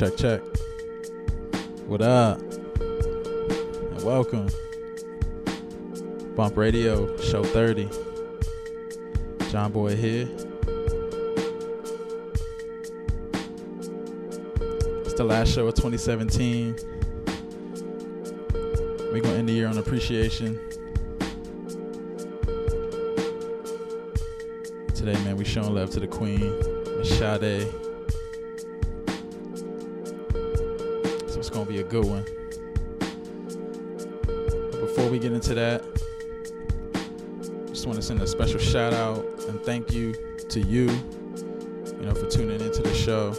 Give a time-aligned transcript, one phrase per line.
[0.00, 0.40] Check, check.
[1.86, 2.40] What up?
[2.40, 4.48] And welcome.
[6.34, 7.86] Bump Radio, show 30.
[9.50, 10.26] John Boy here.
[15.02, 16.74] It's the last show of 2017.
[19.12, 20.58] We're going to end the year on appreciation.
[24.94, 26.58] Today, man, we showing love to the Queen,
[26.96, 27.89] Miss Sade.
[31.64, 32.24] Gonna be a good one.
[34.70, 35.84] But before we get into that,
[37.68, 40.14] just want to send a special shout out and thank you
[40.48, 43.34] to you, you know, for tuning into the show.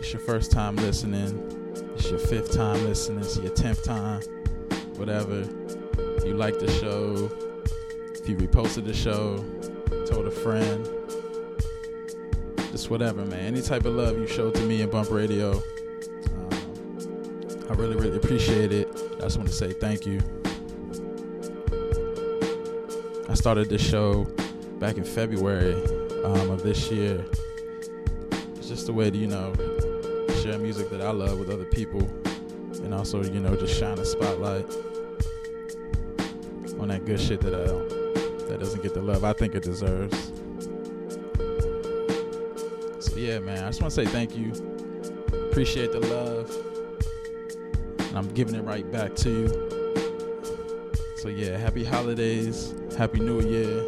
[0.00, 1.72] It's your first time listening.
[1.94, 3.20] It's your fifth time listening.
[3.20, 4.20] It's your tenth time,
[4.96, 5.40] whatever.
[5.98, 7.30] If you like the show,
[8.12, 9.42] if you reposted the show,
[10.04, 10.86] told a friend,
[12.70, 13.40] just whatever, man.
[13.40, 15.62] Any type of love you showed to me in Bump Radio,
[17.68, 18.88] I really, really appreciate it.
[19.18, 20.20] I just want to say thank you.
[23.28, 24.24] I started this show
[24.78, 25.74] back in February
[26.24, 27.24] um, of this year.
[28.56, 29.52] It's just a way to, you know,
[30.42, 32.08] share music that I love with other people
[32.84, 34.64] and also, you know, just shine a spotlight
[36.78, 37.66] on that good shit that I
[38.48, 40.30] that doesn't get the love I think it deserves.
[43.00, 44.52] So yeah, man, I just want to say thank you.
[45.50, 46.55] Appreciate the love.
[48.16, 49.48] And I'm giving it right back to you.
[51.18, 53.82] So yeah, happy holidays, happy new year.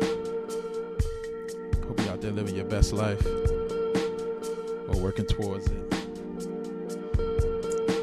[1.86, 5.94] Hope you're out there living your best life or working towards it.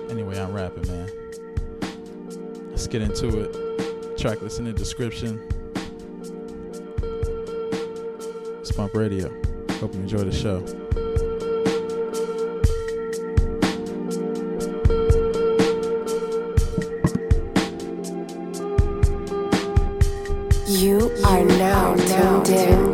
[0.09, 1.12] Anyway, I'm rapping, man.
[2.72, 4.18] Let's get into it.
[4.18, 5.40] Track list in the description.
[8.62, 9.30] It's Bump Radio.
[9.73, 10.84] Hope you enjoy the show.
[22.47, 22.84] Now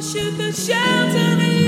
[0.00, 1.59] wish you could shelter me.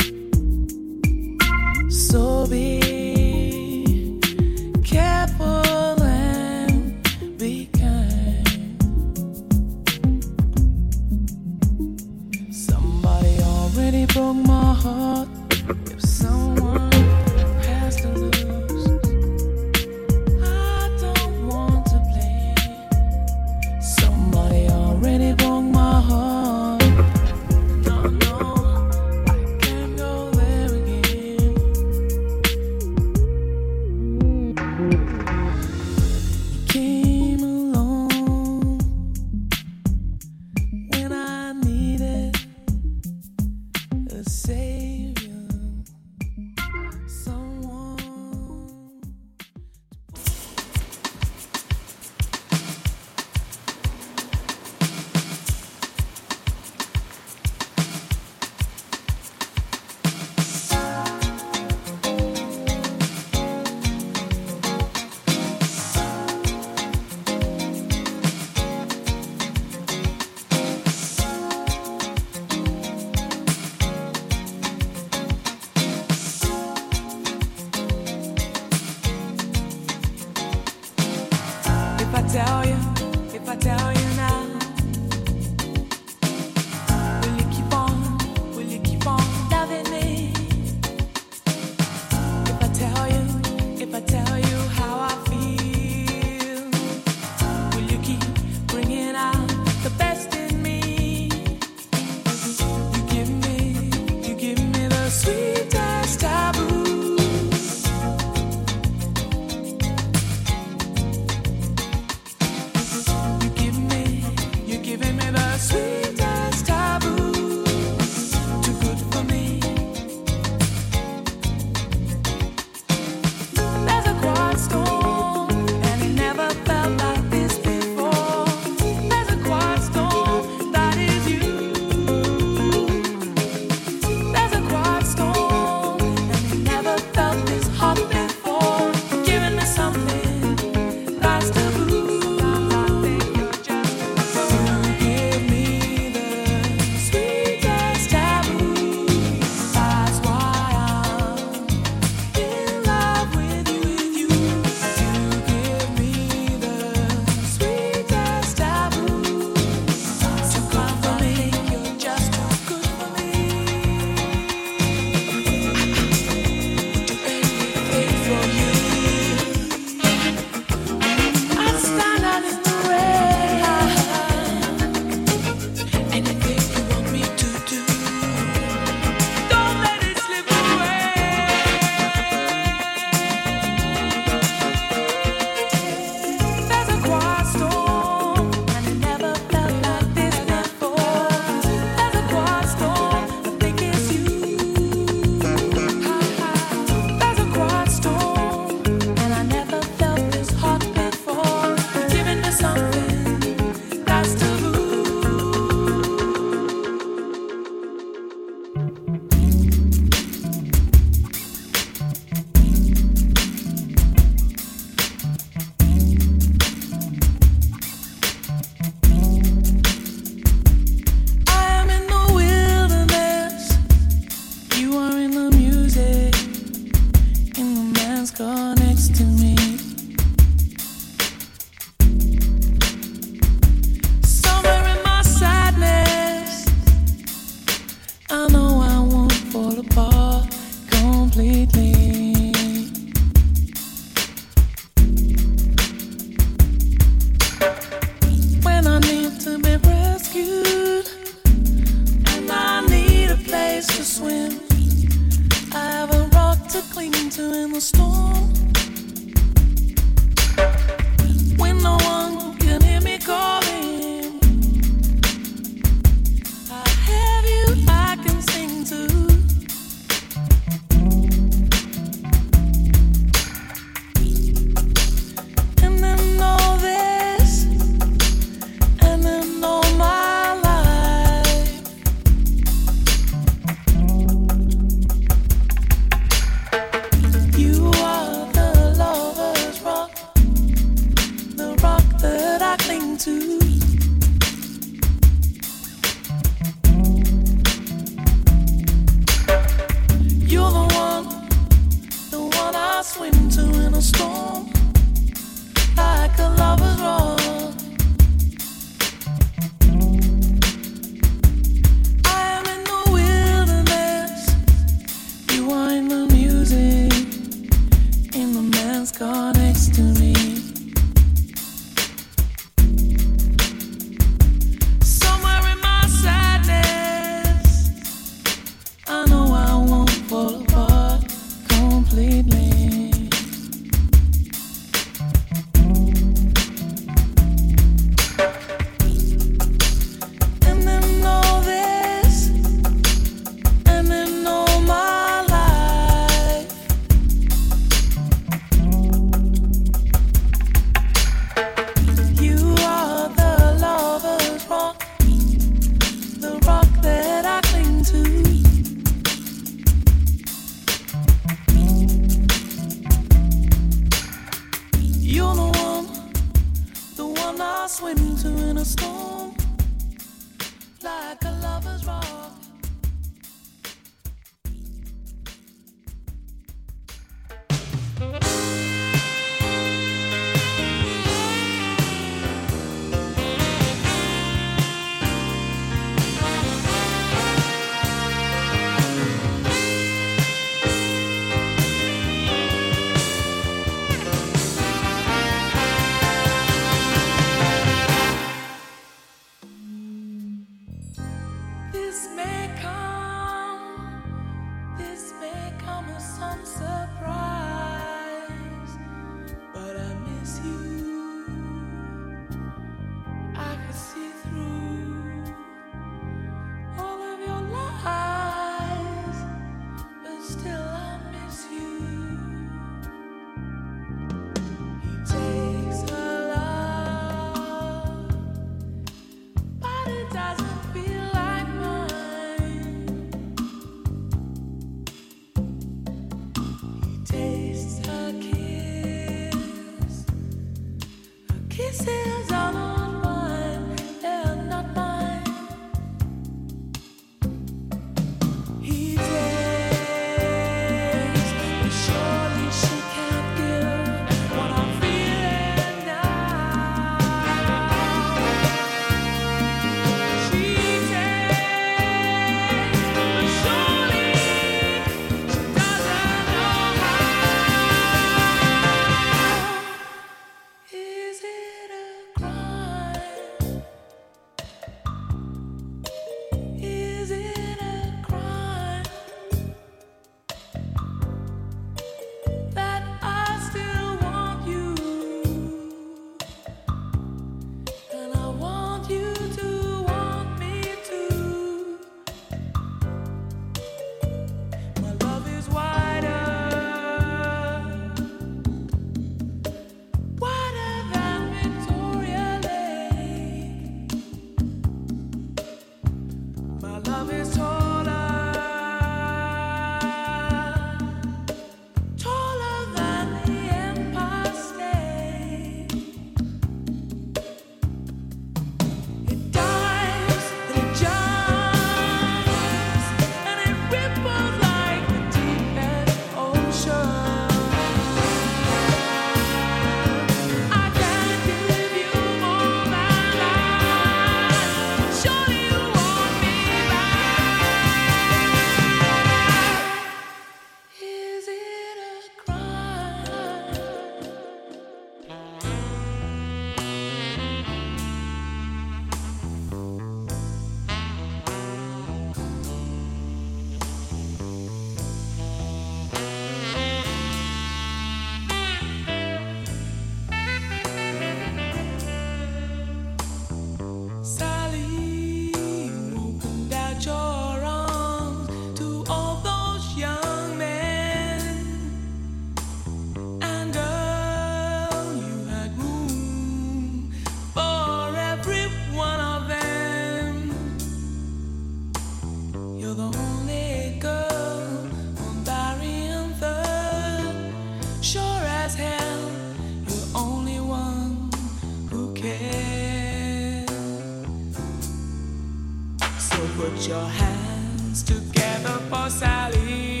[596.61, 600.00] Put your hands together for Sally.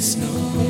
[0.00, 0.69] Snow.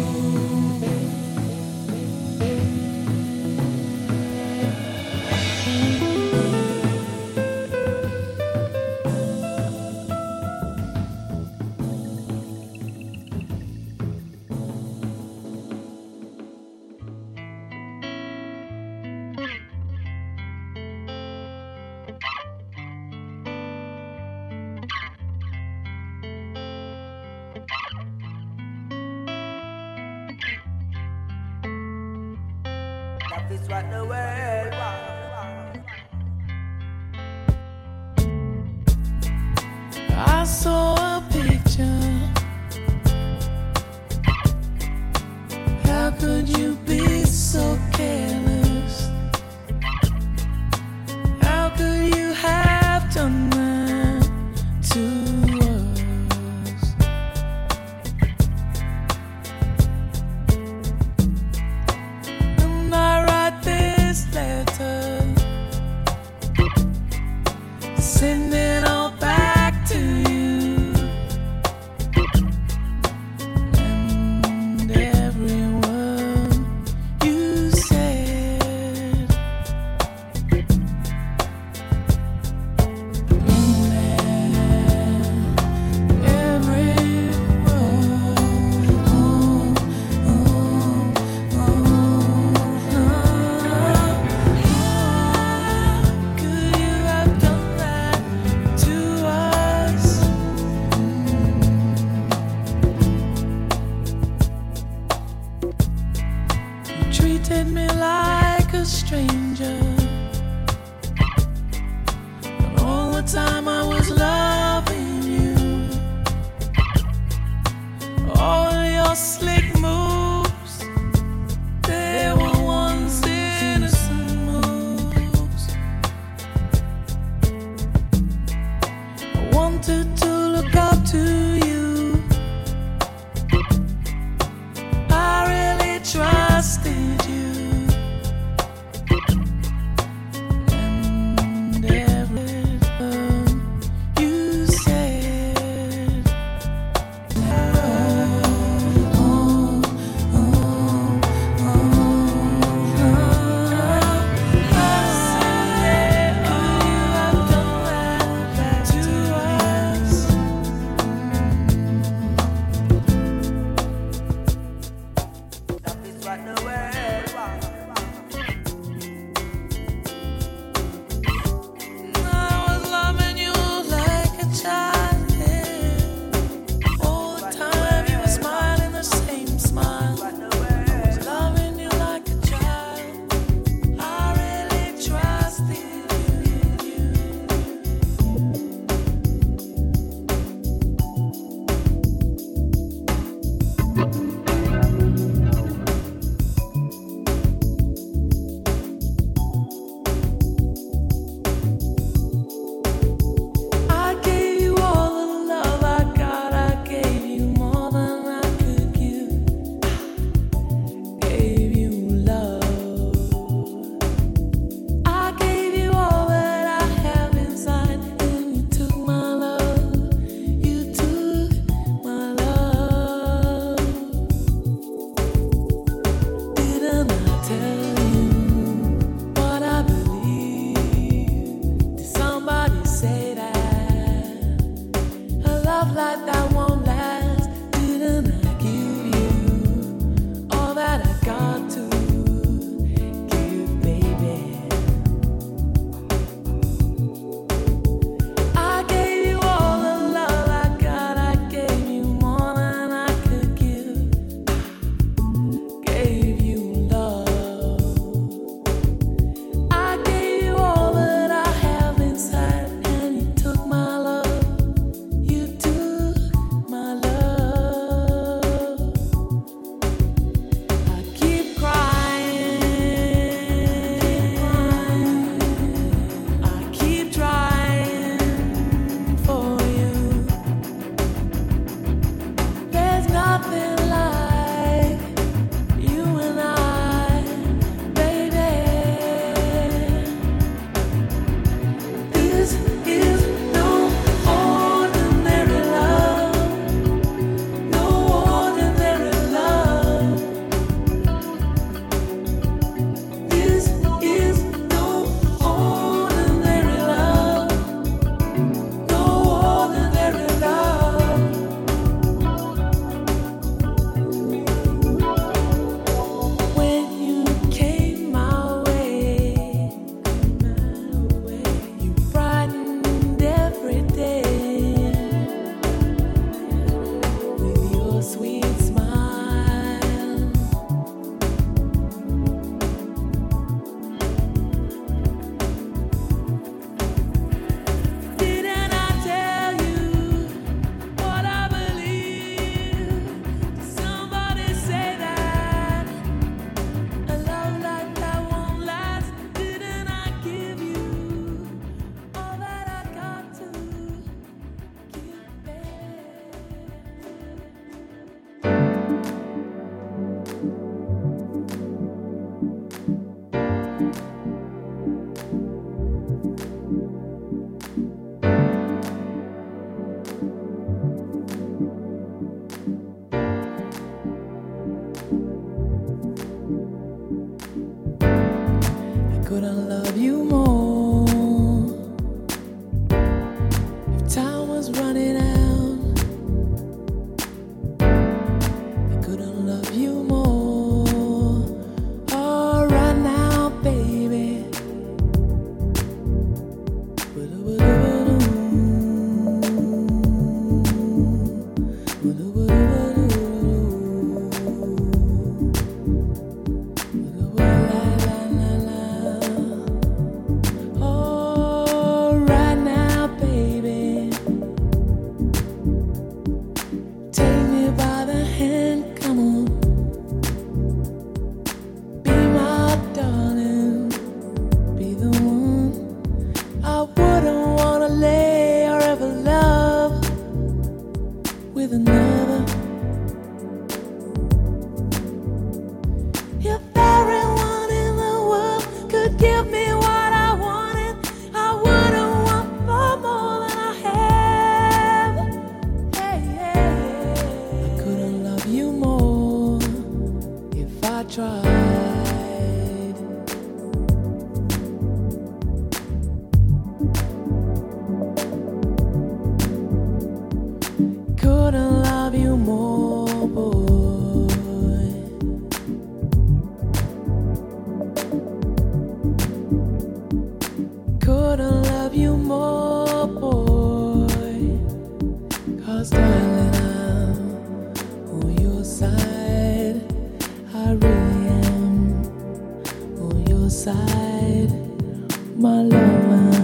[485.37, 486.40] my love.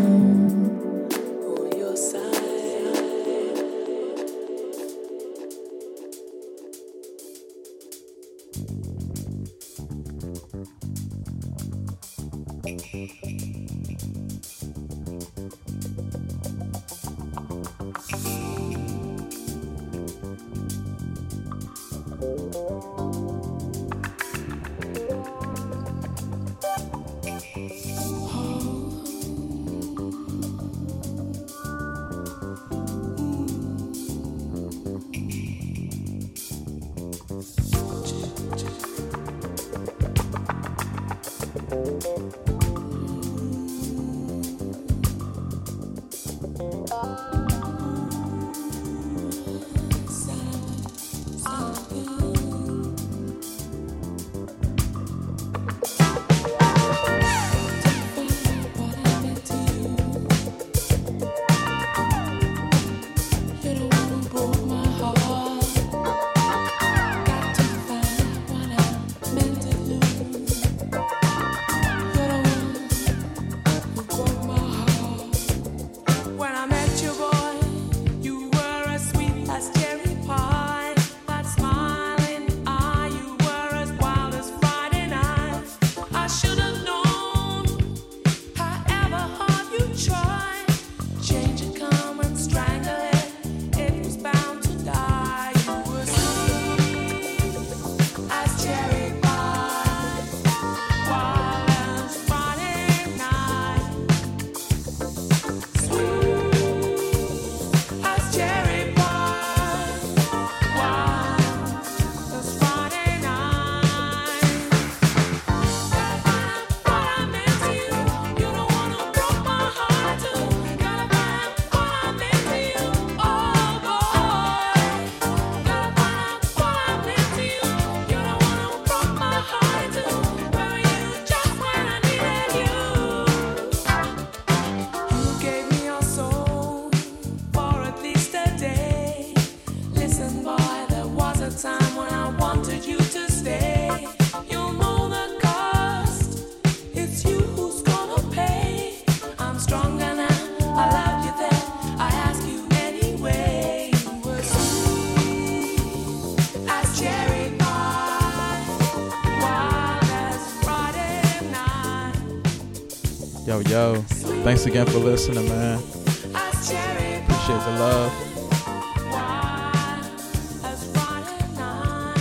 [164.67, 165.79] again for listening, man.
[165.79, 168.13] Appreciate the love.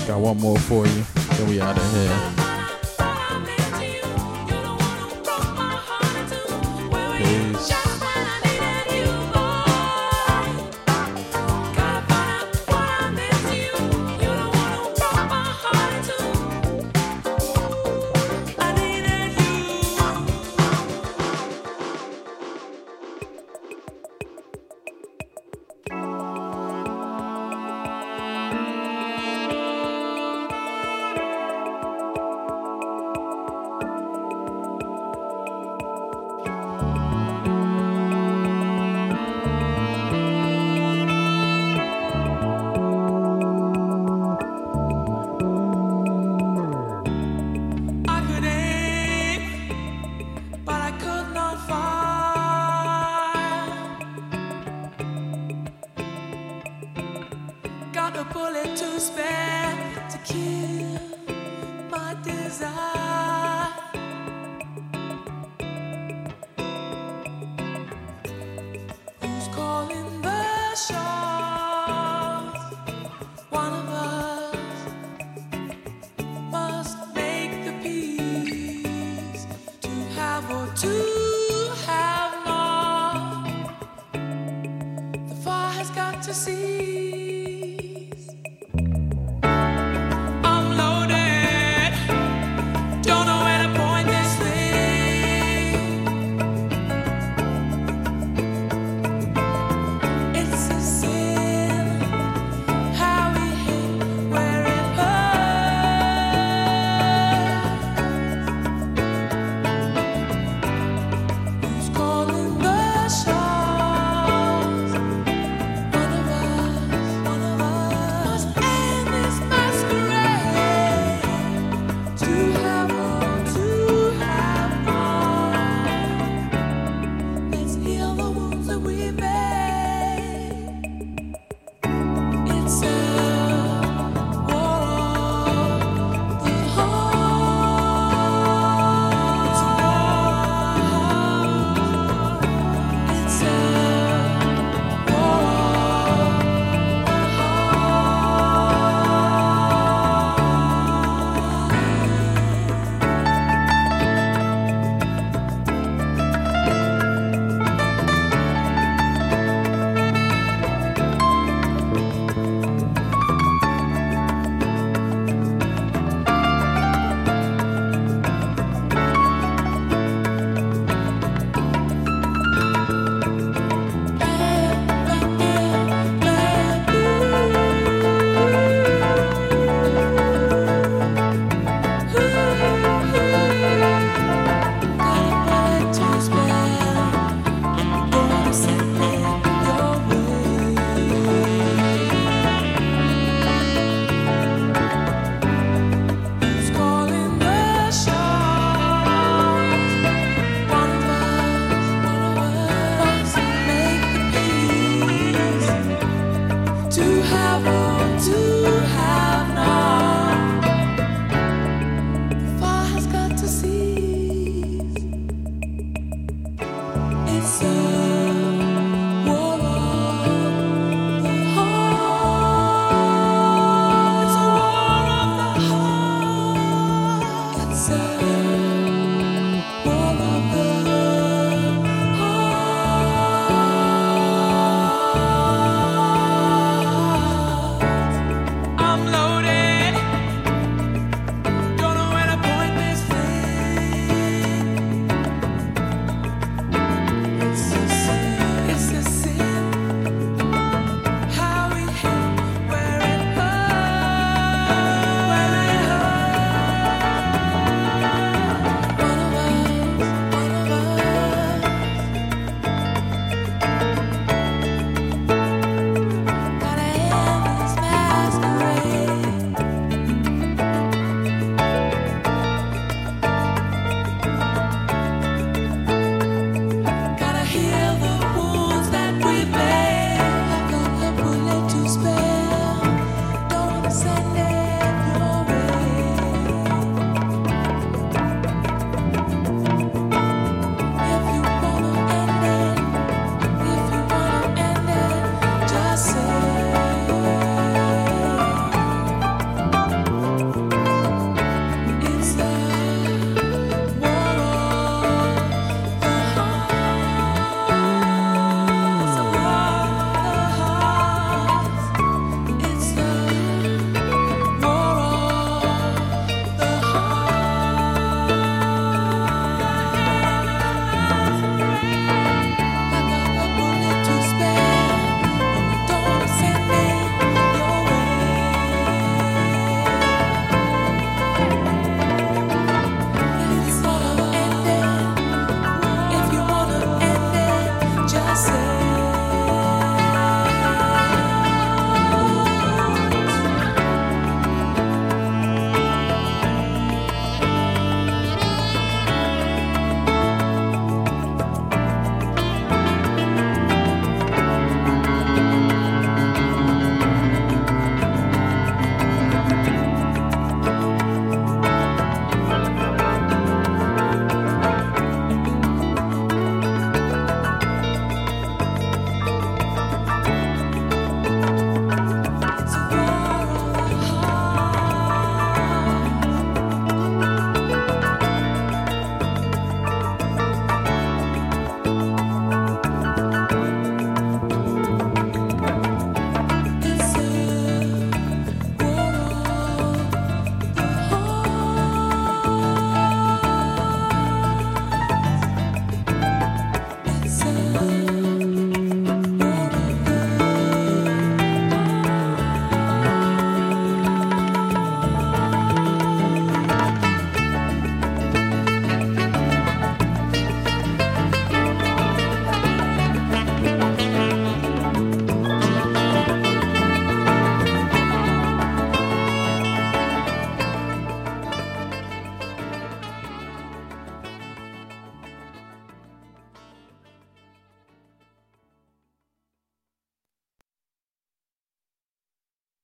[0.08, 1.14] Got one more for you.